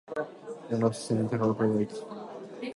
[0.71, 1.93] 山手線、高田馬場駅